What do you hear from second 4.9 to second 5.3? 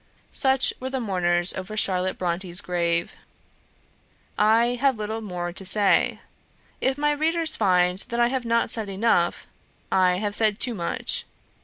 little